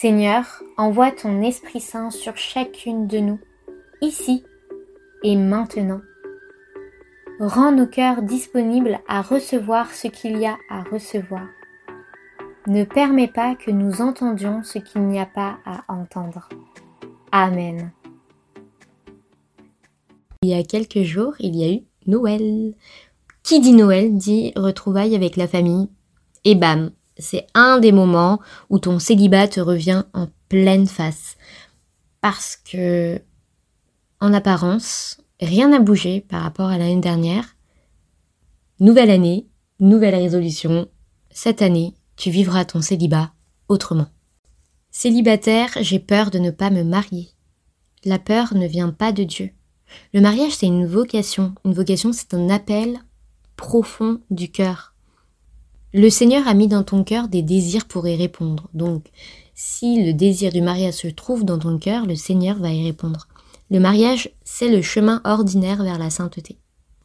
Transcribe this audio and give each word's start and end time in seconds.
Seigneur, 0.00 0.62
envoie 0.76 1.10
ton 1.10 1.42
Esprit 1.42 1.80
Saint 1.80 2.12
sur 2.12 2.36
chacune 2.36 3.08
de 3.08 3.18
nous, 3.18 3.40
ici 4.00 4.44
et 5.24 5.34
maintenant. 5.34 6.00
Rends 7.40 7.72
nos 7.72 7.88
cœurs 7.88 8.22
disponibles 8.22 9.00
à 9.08 9.22
recevoir 9.22 9.92
ce 9.92 10.06
qu'il 10.06 10.38
y 10.38 10.46
a 10.46 10.56
à 10.70 10.84
recevoir. 10.84 11.48
Ne 12.68 12.84
permets 12.84 13.26
pas 13.26 13.56
que 13.56 13.72
nous 13.72 14.00
entendions 14.00 14.62
ce 14.62 14.78
qu'il 14.78 15.02
n'y 15.02 15.18
a 15.18 15.26
pas 15.26 15.58
à 15.66 15.82
entendre. 15.88 16.48
Amen. 17.32 17.90
Il 20.42 20.50
y 20.50 20.54
a 20.54 20.62
quelques 20.62 21.02
jours, 21.02 21.34
il 21.40 21.56
y 21.56 21.64
a 21.64 21.72
eu 21.72 21.80
Noël. 22.06 22.72
Qui 23.42 23.58
dit 23.58 23.72
Noël 23.72 24.16
dit 24.16 24.52
retrouvailles 24.54 25.16
avec 25.16 25.34
la 25.34 25.48
famille. 25.48 25.88
Et 26.44 26.54
bam, 26.54 26.92
c'est 27.18 27.46
un 27.54 27.78
des 27.78 27.92
moments 27.92 28.40
où 28.70 28.78
ton 28.78 28.98
célibat 28.98 29.48
te 29.48 29.60
revient 29.60 30.04
en 30.14 30.28
pleine 30.48 30.86
face. 30.86 31.36
Parce 32.20 32.56
que, 32.56 33.20
en 34.20 34.32
apparence, 34.32 35.20
rien 35.40 35.68
n'a 35.68 35.80
bougé 35.80 36.20
par 36.20 36.42
rapport 36.42 36.68
à 36.68 36.78
l'année 36.78 37.00
dernière. 37.00 37.56
Nouvelle 38.80 39.10
année, 39.10 39.48
nouvelle 39.80 40.14
résolution. 40.14 40.88
Cette 41.30 41.62
année, 41.62 41.94
tu 42.16 42.30
vivras 42.30 42.64
ton 42.64 42.80
célibat 42.80 43.32
autrement. 43.68 44.08
Célibataire, 44.90 45.70
j'ai 45.80 45.98
peur 45.98 46.30
de 46.30 46.38
ne 46.38 46.50
pas 46.50 46.70
me 46.70 46.82
marier. 46.82 47.30
La 48.04 48.18
peur 48.18 48.54
ne 48.54 48.66
vient 48.66 48.90
pas 48.90 49.12
de 49.12 49.24
Dieu. 49.24 49.50
Le 50.12 50.20
mariage, 50.20 50.56
c'est 50.56 50.66
une 50.66 50.86
vocation. 50.86 51.54
Une 51.64 51.74
vocation, 51.74 52.12
c'est 52.12 52.34
un 52.34 52.48
appel 52.48 52.98
profond 53.56 54.20
du 54.30 54.50
cœur. 54.50 54.87
Le 55.94 56.10
Seigneur 56.10 56.46
a 56.46 56.52
mis 56.52 56.68
dans 56.68 56.82
ton 56.82 57.02
cœur 57.02 57.28
des 57.28 57.40
désirs 57.40 57.86
pour 57.86 58.06
y 58.06 58.14
répondre. 58.14 58.68
Donc, 58.74 59.06
si 59.54 60.04
le 60.04 60.12
désir 60.12 60.52
du 60.52 60.60
mariage 60.60 60.94
se 60.94 61.08
trouve 61.08 61.46
dans 61.46 61.58
ton 61.58 61.78
cœur, 61.78 62.04
le 62.04 62.14
Seigneur 62.14 62.58
va 62.58 62.70
y 62.70 62.84
répondre. 62.84 63.26
Le 63.70 63.80
mariage, 63.80 64.30
c'est 64.44 64.68
le 64.68 64.82
chemin 64.82 65.22
ordinaire 65.24 65.82
vers 65.82 65.98
la 65.98 66.10
sainteté. 66.10 66.58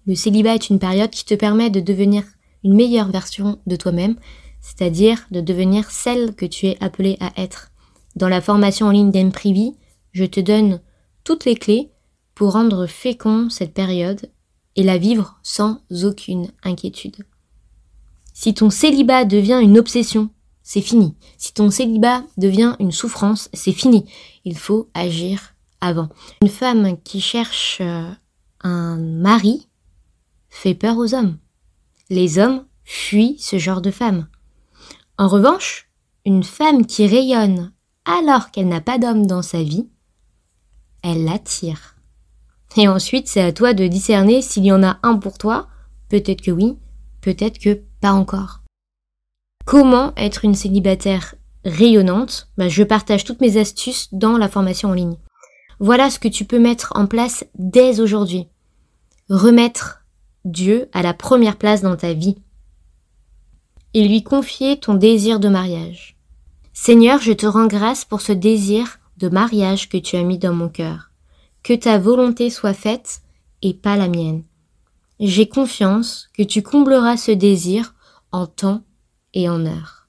Le 0.06 0.16
célibat 0.16 0.56
est 0.56 0.70
une 0.70 0.80
période 0.80 1.12
qui 1.12 1.24
te 1.24 1.34
permet 1.34 1.70
de 1.70 1.80
devenir 1.80 2.24
une 2.66 2.76
meilleure 2.76 3.10
version 3.10 3.58
de 3.68 3.78
toi-même, 3.78 4.18
c'est-à-dire 4.60 5.28
de 5.32 5.40
devenir 5.40 5.90
celle 5.90 6.36
que 6.36 6.46
tu 6.46 6.68
es 6.68 6.78
appelé 6.84 7.18
à 7.22 7.32
être. 7.42 7.72
Dans 8.18 8.30
la 8.30 8.42
formation 8.42 8.88
en 8.88 8.92
ligne 8.92 9.12
d'Emprivi, 9.12 9.76
je 10.12 10.26
te 10.26 10.42
donne 10.42 10.82
toutes 11.24 11.46
les 11.46 11.56
clés 11.56 11.90
pour 12.36 12.52
rendre 12.52 12.86
fécond 12.88 13.50
cette 13.50 13.74
période 13.74 14.30
et 14.76 14.84
la 14.84 14.98
vivre 14.98 15.40
sans 15.42 15.80
aucune 16.04 16.50
inquiétude. 16.64 17.24
Si 18.34 18.54
ton 18.54 18.70
célibat 18.70 19.26
devient 19.26 19.60
une 19.62 19.78
obsession, 19.78 20.30
c'est 20.64 20.82
fini. 20.82 21.16
Si 21.38 21.54
ton 21.54 21.70
célibat 21.70 22.24
devient 22.38 22.76
une 22.80 22.92
souffrance, 22.92 23.50
c'est 23.54 23.74
fini. 23.74 24.06
Il 24.44 24.58
faut 24.58 24.90
agir 24.94 25.54
avant. 25.82 26.10
Une 26.42 26.50
femme 26.50 26.98
qui 27.04 27.22
cherche 27.22 27.80
euh, 27.82 28.10
un 28.62 28.98
mari 28.98 29.68
fait 30.50 30.74
peur 30.74 30.98
aux 30.98 31.14
hommes. 31.14 31.38
Les 32.10 32.40
hommes 32.40 32.66
fuient 32.84 33.38
ce 33.40 33.58
genre 33.58 33.82
de 33.82 33.92
femme. 33.92 34.28
En 35.18 35.28
revanche, 35.28 35.90
une 36.26 36.44
femme 36.44 36.86
qui 36.86 37.06
rayonne 37.06 37.72
alors 38.06 38.52
qu'elle 38.52 38.68
n'a 38.68 38.82
pas 38.82 38.98
d'homme 38.98 39.28
dans 39.28 39.42
sa 39.42 39.62
vie, 39.62 39.88
elle 41.02 41.26
l'attire. 41.26 41.96
Et 42.78 42.88
ensuite, 42.88 43.28
c'est 43.28 43.42
à 43.42 43.52
toi 43.52 43.74
de 43.74 43.88
discerner 43.88 44.42
s'il 44.42 44.66
y 44.66 44.72
en 44.72 44.84
a 44.84 44.98
un 45.04 45.18
pour 45.18 45.38
toi. 45.38 45.68
Peut-être 46.10 46.42
que 46.42 46.52
oui, 46.52 46.78
peut-être 47.22 47.60
que 47.60 47.82
pas 48.04 48.12
encore. 48.12 48.60
Comment 49.64 50.12
être 50.18 50.44
une 50.44 50.56
célibataire 50.56 51.36
rayonnante? 51.64 52.50
Bah, 52.58 52.68
Je 52.68 52.84
partage 52.84 53.24
toutes 53.24 53.40
mes 53.40 53.56
astuces 53.56 54.10
dans 54.12 54.38
la 54.38 54.50
formation 54.50 54.90
en 54.90 54.94
ligne. 54.94 55.16
Voilà 55.80 56.10
ce 56.10 56.20
que 56.20 56.28
tu 56.28 56.44
peux 56.44 56.60
mettre 56.60 56.92
en 56.98 57.08
place 57.08 57.46
dès 57.58 58.02
aujourd'hui. 58.02 58.50
Remettre 59.30 60.04
Dieu 60.44 60.90
à 60.92 61.02
la 61.02 61.14
première 61.14 61.56
place 61.56 61.82
dans 61.82 61.96
ta 61.96 62.12
vie 62.12 62.36
et 63.94 64.06
lui 64.06 64.22
confier 64.22 64.78
ton 64.78 64.96
désir 64.96 65.40
de 65.40 65.48
mariage. 65.48 66.18
Seigneur, 66.74 67.22
je 67.22 67.32
te 67.32 67.46
rends 67.46 67.68
grâce 67.68 68.04
pour 68.04 68.20
ce 68.20 68.34
désir 68.34 69.00
de 69.16 69.30
mariage 69.30 69.88
que 69.88 69.98
tu 69.98 70.18
as 70.18 70.24
mis 70.24 70.40
dans 70.40 70.54
mon 70.54 70.68
cœur. 70.68 71.12
Que 71.64 71.74
ta 71.74 72.00
volonté 72.00 72.50
soit 72.50 72.74
faite 72.74 73.22
et 73.62 73.74
pas 73.74 73.96
la 73.96 74.10
mienne. 74.10 74.44
J'ai 75.20 75.48
confiance 75.48 76.30
que 76.34 76.44
tu 76.44 76.62
combleras 76.62 77.18
ce 77.18 77.32
désir 77.32 77.94
en 78.32 78.48
temps 78.48 78.84
et 79.34 79.48
en 79.48 79.66
heure. 79.66 80.08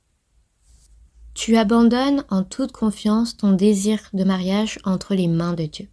Tu 1.34 1.56
abandonnes 1.56 2.24
en 2.30 2.44
toute 2.44 2.72
confiance 2.72 3.36
ton 3.36 3.52
désir 3.52 3.98
de 4.12 4.24
mariage 4.24 4.78
entre 4.84 5.14
les 5.14 5.28
mains 5.28 5.52
de 5.52 5.64
Dieu. 5.64 5.88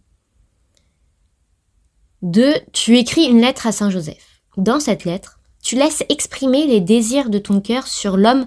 2. 2.22 2.54
Tu 2.72 2.96
écris 2.96 3.24
une 3.24 3.40
lettre 3.40 3.66
à 3.66 3.72
Saint 3.72 3.90
Joseph. 3.90 4.42
Dans 4.56 4.78
cette 4.78 5.04
lettre, 5.04 5.40
tu 5.62 5.74
laisses 5.74 6.04
exprimer 6.08 6.66
les 6.66 6.80
désirs 6.80 7.30
de 7.30 7.38
ton 7.38 7.60
cœur 7.60 7.88
sur 7.88 8.16
l'homme 8.16 8.46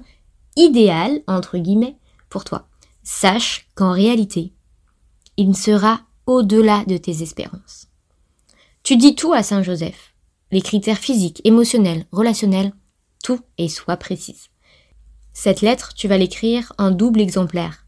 idéal, 0.55 1.21
entre 1.27 1.57
guillemets, 1.57 1.97
pour 2.29 2.45
toi. 2.45 2.67
Sache 3.03 3.67
qu'en 3.75 3.91
réalité, 3.91 4.53
il 5.37 5.55
sera 5.55 6.01
au-delà 6.25 6.85
de 6.85 6.97
tes 6.97 7.21
espérances. 7.21 7.87
Tu 8.83 8.95
dis 8.95 9.15
tout 9.15 9.33
à 9.33 9.43
Saint 9.43 9.61
Joseph 9.61 10.14
les 10.55 10.61
critères 10.61 10.99
physiques, 10.99 11.41
émotionnels, 11.43 12.05
relationnels, 12.13 12.71
tout 13.21 13.41
et 13.57 13.67
sois 13.67 13.97
précise. 13.97 14.47
Cette 15.33 15.59
lettre, 15.59 15.93
tu 15.93 16.07
vas 16.07 16.17
l'écrire 16.17 16.71
en 16.77 16.91
double 16.91 17.19
exemplaire. 17.19 17.85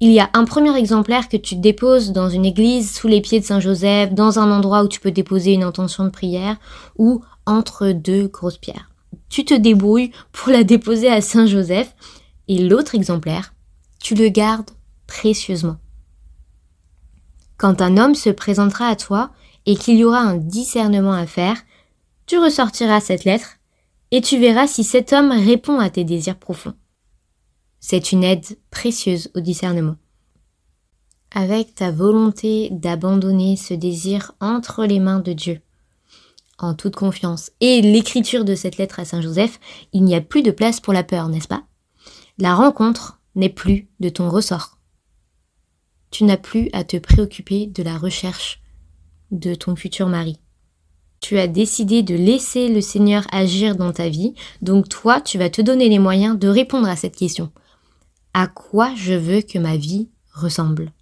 Il 0.00 0.12
y 0.12 0.20
a 0.20 0.28
un 0.34 0.44
premier 0.44 0.76
exemplaire 0.76 1.30
que 1.30 1.38
tu 1.38 1.56
déposes 1.56 2.12
dans 2.12 2.28
une 2.28 2.44
église 2.44 2.94
sous 2.94 3.08
les 3.08 3.22
pieds 3.22 3.40
de 3.40 3.44
Saint 3.46 3.58
Joseph, 3.58 4.12
dans 4.12 4.38
un 4.38 4.50
endroit 4.50 4.82
où 4.82 4.88
tu 4.88 5.00
peux 5.00 5.12
déposer 5.12 5.54
une 5.54 5.62
intention 5.62 6.04
de 6.04 6.10
prière 6.10 6.58
ou 6.98 7.24
entre 7.46 7.92
deux 7.92 8.28
grosses 8.28 8.58
pierres. 8.58 8.90
Tu 9.30 9.46
te 9.46 9.54
débrouilles 9.54 10.12
pour 10.30 10.52
la 10.52 10.62
déposer 10.62 11.08
à 11.08 11.22
Saint 11.22 11.46
Joseph 11.46 11.94
et 12.48 12.58
l'autre 12.58 12.94
exemplaire, 12.94 13.54
tu 13.98 14.14
le 14.14 14.28
gardes 14.28 14.72
précieusement. 15.06 15.78
Quand 17.56 17.80
un 17.80 17.96
homme 17.96 18.14
se 18.14 18.28
présentera 18.28 18.88
à 18.88 18.96
toi 18.96 19.30
et 19.64 19.74
qu'il 19.74 19.96
y 19.96 20.04
aura 20.04 20.18
un 20.18 20.36
discernement 20.36 21.14
à 21.14 21.26
faire, 21.26 21.56
tu 22.26 22.38
ressortiras 22.38 23.00
cette 23.00 23.24
lettre 23.24 23.58
et 24.10 24.20
tu 24.20 24.38
verras 24.38 24.66
si 24.66 24.84
cet 24.84 25.12
homme 25.12 25.32
répond 25.32 25.78
à 25.78 25.90
tes 25.90 26.04
désirs 26.04 26.38
profonds. 26.38 26.74
C'est 27.80 28.12
une 28.12 28.24
aide 28.24 28.58
précieuse 28.70 29.30
au 29.34 29.40
discernement. 29.40 29.96
Avec 31.32 31.74
ta 31.74 31.90
volonté 31.90 32.68
d'abandonner 32.70 33.56
ce 33.56 33.74
désir 33.74 34.32
entre 34.40 34.84
les 34.84 35.00
mains 35.00 35.20
de 35.20 35.32
Dieu, 35.32 35.60
en 36.58 36.74
toute 36.74 36.94
confiance, 36.94 37.50
et 37.60 37.82
l'écriture 37.82 38.44
de 38.44 38.54
cette 38.54 38.76
lettre 38.76 39.00
à 39.00 39.04
Saint 39.04 39.20
Joseph, 39.20 39.58
il 39.92 40.04
n'y 40.04 40.14
a 40.14 40.20
plus 40.20 40.42
de 40.42 40.52
place 40.52 40.80
pour 40.80 40.92
la 40.92 41.02
peur, 41.02 41.28
n'est-ce 41.28 41.48
pas? 41.48 41.64
La 42.38 42.54
rencontre 42.54 43.20
n'est 43.34 43.48
plus 43.48 43.88
de 43.98 44.08
ton 44.08 44.30
ressort. 44.30 44.78
Tu 46.10 46.22
n'as 46.22 46.36
plus 46.36 46.70
à 46.72 46.84
te 46.84 46.96
préoccuper 46.96 47.66
de 47.66 47.82
la 47.82 47.98
recherche 47.98 48.62
de 49.32 49.54
ton 49.56 49.74
futur 49.74 50.08
mari 50.08 50.38
tu 51.24 51.38
as 51.38 51.46
décidé 51.46 52.02
de 52.02 52.14
laisser 52.14 52.68
le 52.68 52.82
Seigneur 52.82 53.24
agir 53.32 53.76
dans 53.76 53.94
ta 53.94 54.10
vie, 54.10 54.34
donc 54.60 54.90
toi, 54.90 55.22
tu 55.22 55.38
vas 55.38 55.48
te 55.48 55.62
donner 55.62 55.88
les 55.88 55.98
moyens 55.98 56.38
de 56.38 56.48
répondre 56.48 56.86
à 56.86 56.96
cette 56.96 57.16
question. 57.16 57.50
À 58.34 58.46
quoi 58.46 58.92
je 58.94 59.14
veux 59.14 59.40
que 59.40 59.58
ma 59.58 59.78
vie 59.78 60.10
ressemble? 60.34 60.92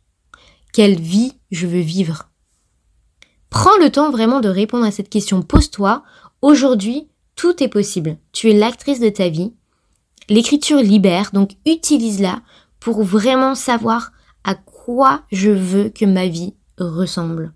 Quelle 0.72 1.00
vie 1.00 1.32
je 1.50 1.66
veux 1.66 1.80
vivre? 1.80 2.30
Prends 3.50 3.76
le 3.80 3.90
temps 3.90 4.12
vraiment 4.12 4.38
de 4.38 4.48
répondre 4.48 4.84
à 4.84 4.92
cette 4.92 5.08
question. 5.08 5.42
Pose-toi, 5.42 6.04
aujourd'hui, 6.40 7.08
tout 7.34 7.60
est 7.60 7.66
possible. 7.66 8.16
Tu 8.30 8.48
es 8.48 8.54
l'actrice 8.54 9.00
de 9.00 9.08
ta 9.08 9.28
vie. 9.28 9.52
L'écriture 10.28 10.82
libère, 10.82 11.30
donc 11.32 11.56
utilise-la 11.66 12.42
pour 12.78 13.02
vraiment 13.02 13.56
savoir 13.56 14.12
à 14.44 14.54
quoi 14.54 15.24
je 15.32 15.50
veux 15.50 15.88
que 15.88 16.04
ma 16.04 16.28
vie 16.28 16.54
ressemble. 16.78 17.52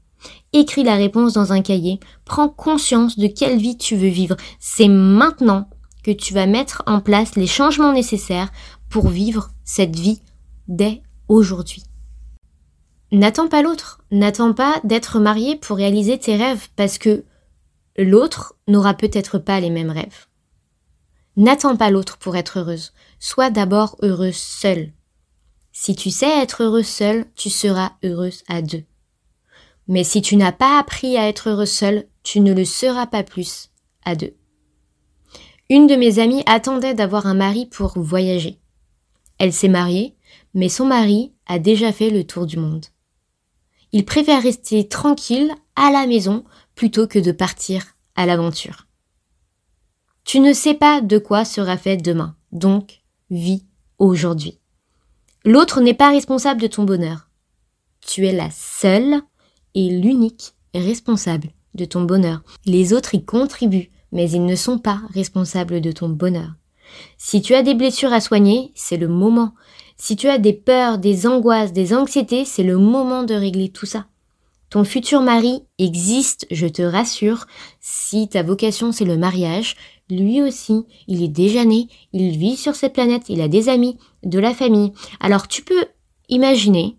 Écris 0.53 0.85
la 0.85 0.97
réponse 0.97 1.33
dans 1.33 1.53
un 1.53 1.63
cahier. 1.63 2.01
Prends 2.25 2.49
conscience 2.49 3.19
de 3.19 3.27
quelle 3.27 3.59
vie 3.59 3.77
tu 3.77 3.97
veux 3.97 4.09
vivre. 4.09 4.37
C'est 4.59 4.89
maintenant 4.89 5.69
que 6.03 6.11
tu 6.11 6.35
vas 6.35 6.47
mettre 6.47 6.83
en 6.87 7.01
place 7.01 7.35
les 7.37 7.47
changements 7.47 7.93
nécessaires 7.93 8.53
pour 8.89 9.09
vivre 9.09 9.51
cette 9.65 9.97
vie 9.97 10.21
dès 10.69 11.03
aujourd'hui. 11.29 11.83
n'attends 13.13 13.49
pas 13.49 13.63
l'autre. 13.63 14.01
N'attends 14.11 14.53
pas 14.53 14.81
d'être 14.85 15.19
marié 15.19 15.57
pour 15.57 15.77
réaliser 15.77 16.19
tes 16.19 16.37
rêves 16.37 16.69
parce 16.77 16.99
que 16.99 17.25
l'autre 17.99 18.55
n'aura 18.69 18.95
peut-être 18.95 19.39
pas 19.39 19.61
les 19.61 19.71
mêmes 19.71 19.91
rêves. 19.91 20.27
N'attends 21.37 21.77
pas 21.77 21.91
l'autre 21.91 22.17
pour 22.19 22.37
être 22.37 22.61
heureuse. 22.61 22.93
Sois 23.19 23.51
d'abord 23.51 23.97
heureuse 24.03 24.37
seule. 24.37 24.93
Si 25.73 25.95
tu 25.95 26.11
sais 26.11 26.41
être 26.43 26.63
heureuse 26.63 26.87
seule, 26.87 27.27
tu 27.35 27.51
seras 27.51 27.93
heureuse 28.03 28.43
à 28.49 28.63
deux. 28.63 28.85
Mais 29.89 30.05
si 30.05 30.23
tu 30.23 30.37
n'as 30.37 30.53
pas 30.53 30.79
appris 30.79 31.17
à 31.17 31.29
être 31.29 31.51
heureuse 31.51 31.71
seule, 31.71 32.07
tu 32.23 32.41
ne 32.41 32.53
le 32.53 32.65
seras 32.65 33.07
pas 33.07 33.23
plus 33.23 33.71
à 34.05 34.17
deux. 34.17 34.35
Une 35.69 35.87
de 35.87 35.97
mes 35.97 36.19
amies 36.19 36.43
attendait 36.47 36.95
d'avoir 36.95 37.27
un 37.27 37.35
mari 37.35 37.67
pour 37.67 37.99
voyager. 37.99 38.61
Elle 39.39 39.53
s'est 39.53 39.69
mariée, 39.69 40.17
mais 40.55 40.69
son 40.69 40.87
mari 40.87 41.33
a 41.47 41.59
déjà 41.59 41.93
fait 41.93 42.11
le 42.11 42.25
tour 42.25 42.47
du 42.47 42.57
monde. 42.57 42.87
Il 43.93 44.05
préfère 44.05 44.43
rester 44.43 44.89
tranquille 44.89 45.53
à 45.75 45.91
la 45.91 46.07
maison 46.07 46.45
plutôt 46.75 47.07
que 47.07 47.19
de 47.19 47.33
partir 47.33 47.85
à 48.15 48.27
l'aventure. 48.27 48.87
Tu 50.25 50.41
ne 50.41 50.53
sais 50.53 50.75
pas 50.75 51.01
de 51.01 51.19
quoi 51.19 51.45
sera 51.45 51.77
fait 51.77 51.97
demain, 51.97 52.37
donc 52.53 53.03
vis 53.31 53.65
aujourd'hui. 53.99 54.59
L'autre 55.45 55.81
n'est 55.81 55.95
pas 55.95 56.11
responsable 56.11 56.61
de 56.61 56.67
ton 56.67 56.85
bonheur. 56.85 57.29
Tu 58.01 58.27
es 58.27 58.33
la 58.33 58.51
seule 58.51 59.23
l'unique 59.77 60.55
responsable 60.75 61.51
de 61.75 61.85
ton 61.85 62.03
bonheur. 62.03 62.43
Les 62.65 62.93
autres 62.93 63.15
y 63.15 63.25
contribuent, 63.25 63.91
mais 64.13 64.31
ils 64.31 64.45
ne 64.45 64.57
sont 64.57 64.79
pas 64.79 65.01
responsables 65.13 65.81
de 65.81 65.93
ton 65.93 66.09
bonheur. 66.09 66.55
Si 67.19 67.43
tu 67.43 67.55
as 67.55 67.63
des 67.63 67.75
blessures 67.75 68.13
à 68.13 68.21
soigner, 68.21 68.73
c'est 68.75 68.97
le 68.97 69.09
moment. 69.09 69.55
Si 69.97 70.17
tu 70.17 70.29
as 70.29 70.39
des 70.39 70.53
peurs, 70.53 70.99
des 70.99 71.27
angoisses, 71.27 71.73
des 71.73 71.95
anxiétés, 71.95 72.45
c'est 72.45 72.63
le 72.63 72.79
moment 72.79 73.23
de 73.23 73.35
régler 73.35 73.69
tout 73.69 73.87
ça. 73.87 74.07
Ton 74.69 74.83
futur 74.85 75.23
mari 75.23 75.63
existe, 75.79 76.47
je 76.51 76.67
te 76.67 76.83
rassure. 76.83 77.47
Si 77.81 78.29
ta 78.29 78.43
vocation 78.43 78.93
c'est 78.93 79.05
le 79.05 79.17
mariage, 79.17 79.77
lui 80.11 80.43
aussi, 80.43 80.85
il 81.07 81.23
est 81.23 81.29
déjà 81.29 81.65
né, 81.65 81.89
il 82.13 82.37
vit 82.37 82.57
sur 82.57 82.75
cette 82.75 82.93
planète, 82.93 83.25
il 83.29 83.41
a 83.41 83.49
des 83.49 83.69
amis, 83.69 83.97
de 84.25 84.39
la 84.39 84.55
famille. 84.55 84.93
Alors 85.21 85.47
tu 85.47 85.63
peux 85.63 85.87
imaginer 86.29 86.97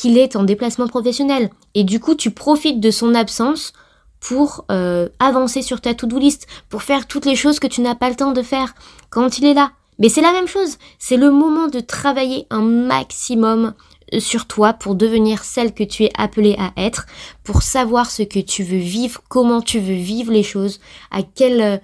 qu'il 0.00 0.16
est 0.16 0.34
en 0.34 0.44
déplacement 0.44 0.88
professionnel 0.88 1.50
et 1.74 1.84
du 1.84 2.00
coup 2.00 2.14
tu 2.14 2.30
profites 2.30 2.80
de 2.80 2.90
son 2.90 3.14
absence 3.14 3.74
pour 4.18 4.64
euh, 4.70 5.10
avancer 5.18 5.60
sur 5.60 5.82
ta 5.82 5.92
to-do 5.92 6.18
list, 6.18 6.46
pour 6.70 6.82
faire 6.82 7.06
toutes 7.06 7.26
les 7.26 7.36
choses 7.36 7.58
que 7.58 7.66
tu 7.66 7.82
n'as 7.82 7.94
pas 7.94 8.08
le 8.08 8.16
temps 8.16 8.32
de 8.32 8.42
faire 8.42 8.74
quand 9.10 9.36
il 9.36 9.44
est 9.44 9.54
là. 9.54 9.72
Mais 9.98 10.08
c'est 10.08 10.22
la 10.22 10.32
même 10.32 10.48
chose, 10.48 10.78
c'est 10.98 11.18
le 11.18 11.30
moment 11.30 11.68
de 11.68 11.80
travailler 11.80 12.46
un 12.48 12.62
maximum 12.62 13.74
euh, 14.14 14.20
sur 14.20 14.46
toi 14.46 14.72
pour 14.72 14.94
devenir 14.94 15.44
celle 15.44 15.74
que 15.74 15.84
tu 15.84 16.04
es 16.04 16.12
appelée 16.16 16.56
à 16.58 16.72
être, 16.80 17.04
pour 17.44 17.60
savoir 17.62 18.10
ce 18.10 18.22
que 18.22 18.40
tu 18.40 18.62
veux 18.62 18.78
vivre, 18.78 19.20
comment 19.28 19.60
tu 19.60 19.80
veux 19.80 19.92
vivre 19.92 20.32
les 20.32 20.42
choses, 20.42 20.80
à 21.10 21.22
quel, 21.22 21.60
euh, 21.60 21.76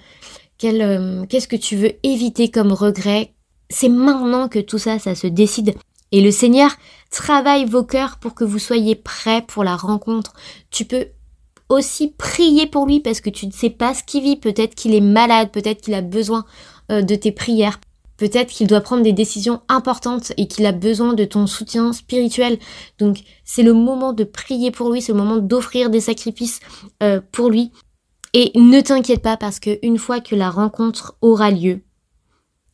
quel 0.57 1.27
qu'est-ce 1.29 1.49
que 1.49 1.57
tu 1.57 1.77
veux 1.77 1.93
éviter 2.03 2.51
comme 2.51 2.73
regret. 2.73 3.35
C'est 3.69 3.91
maintenant 3.91 4.49
que 4.49 4.61
tout 4.61 4.79
ça, 4.79 4.99
ça 4.99 5.15
se 5.15 5.27
décide. 5.27 5.75
Et 6.13 6.21
le 6.21 6.31
Seigneur 6.31 6.71
travaille 7.11 7.65
vos 7.65 7.85
cœurs 7.85 8.19
pour 8.19 8.35
que 8.35 8.45
vous 8.45 8.59
soyez 8.59 8.95
prêts 8.95 9.43
pour 9.47 9.65
la 9.65 9.77
rencontre. 9.77 10.35
Tu 10.71 10.85
peux 10.85 11.07
aussi 11.69 12.13
prier 12.17 12.67
pour 12.67 12.87
lui 12.87 13.01
parce 13.01 13.21
que 13.21 13.31
tu 13.31 13.47
ne 13.47 13.53
sais 13.53 13.71
pas 13.71 13.95
ce 13.95 14.05
qu'il 14.05 14.23
vit. 14.23 14.37
Peut-être 14.37 14.75
qu'il 14.75 14.95
est 14.95 15.01
malade, 15.01 15.51
peut-être 15.51 15.83
qu'il 15.83 15.95
a 15.95 16.03
besoin 16.03 16.45
euh, 16.91 17.03
de 17.03 17.15
tes 17.15 17.33
prières. 17.33 17.81
Peut-être 18.17 18.51
qu'il 18.51 18.67
doit 18.67 18.81
prendre 18.81 19.03
des 19.03 19.13
décisions 19.13 19.61
importantes 19.69 20.33
et 20.39 20.47
qu'il 20.49 20.65
a 20.65 20.73
besoin 20.73 21.13
de 21.13 21.25
ton 21.25 21.47
soutien 21.47 21.93
spirituel. 21.93 22.59
Donc 22.99 23.19
c'est 23.45 23.63
le 23.63 23.75
moment 23.75 24.13
de 24.13 24.25
prier 24.25 24.71
pour 24.71 24.91
lui, 24.91 25.03
c'est 25.03 25.13
le 25.13 25.19
moment 25.19 25.37
d'offrir 25.37 25.91
des 25.91 26.01
sacrifices 26.01 26.61
euh, 27.03 27.21
pour 27.33 27.51
lui. 27.51 27.73
Et 28.33 28.53
ne 28.55 28.81
t'inquiète 28.81 29.23
pas 29.23 29.37
parce 29.37 29.61
que 29.61 29.79
une 29.83 29.99
fois 29.99 30.21
que 30.21 30.35
la 30.35 30.51
rencontre 30.51 31.17
aura 31.21 31.51
lieu, 31.51 31.81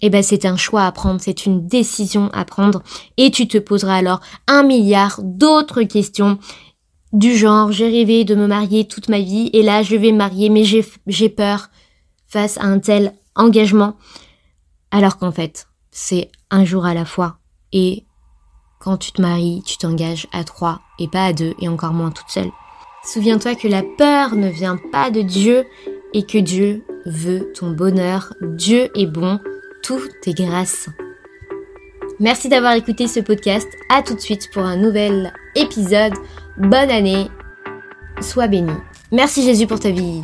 eh 0.03 0.11
ben 0.11 0.23
c'est 0.23 0.45
un 0.45 0.57
choix 0.57 0.85
à 0.85 0.93
prendre, 0.93 1.21
c'est 1.21 1.47
une 1.47 1.67
décision 1.67 2.29
à 2.33 2.45
prendre 2.45 2.83
et 3.17 3.31
tu 3.31 3.49
te 3.49 3.59
poseras 3.59 3.97
alors 3.97 4.21
un 4.49 4.63
milliard 4.63 5.21
d'autres 5.23 5.83
questions 5.83 6.39
du 7.13 7.37
genre 7.37 7.73
j'ai 7.73 7.89
rêvé 7.89 8.25
de 8.25 8.35
me 8.35 8.47
marier 8.47 8.87
toute 8.87 9.09
ma 9.09 9.21
vie 9.21 9.51
et 9.53 9.63
là 9.63 9.83
je 9.83 9.97
vais 9.97 10.13
me 10.13 10.19
marier 10.19 10.49
mais 10.49 10.65
j'ai 10.65 11.29
peur 11.29 11.69
face 12.27 12.59
à 12.59 12.65
un 12.65 12.79
tel 12.79 13.13
engagement 13.37 13.97
alors 14.91 15.19
qu'en 15.19 15.33
fait 15.33 15.69
c'est 15.91 16.31
un 16.51 16.65
jour 16.65 16.85
à 16.85 16.95
la 16.95 17.05
fois 17.05 17.39
et 17.73 18.05
quand 18.81 18.97
tu 18.97 19.13
te 19.13 19.23
maries 19.23 19.63
tu 19.65 19.79
t'engages 19.79 20.27
à 20.33 20.45
trois 20.45 20.81
et 20.99 21.09
pas 21.09 21.27
à 21.27 21.33
deux 21.33 21.55
et 21.61 21.69
encore 21.69 21.93
moins 21.93 22.11
toute 22.11 22.29
seule. 22.29 22.51
Souviens-toi 23.05 23.57
que 23.57 23.67
la 23.67 23.83
peur 23.83 24.37
ne 24.37 24.49
vient 24.49 24.79
pas 24.93 25.11
de 25.11 25.23
Dieu 25.23 25.67
et 26.15 26.25
que 26.25 26.39
Dieu 26.39 26.85
veut 27.05 27.53
ton 27.53 27.73
bonheur. 27.73 28.33
Dieu 28.41 28.91
est 28.97 29.07
bon, 29.07 29.41
tout 29.83 30.01
est 30.27 30.35
grâce. 30.35 30.89
Merci 32.21 32.49
d'avoir 32.49 32.75
écouté 32.75 33.09
ce 33.09 33.21
podcast. 33.21 33.69
À 33.89 34.03
tout 34.03 34.15
de 34.15 34.21
suite 34.21 34.51
pour 34.53 34.63
un 34.63 34.77
nouvel 34.77 35.33
épisode. 35.55 36.15
Bonne 36.57 36.91
année. 36.91 37.29
Sois 38.21 38.47
béni. 38.47 38.73
Merci 39.11 39.43
Jésus 39.43 39.67
pour 39.67 39.81
ta 39.81 39.91
vie. 39.91 40.23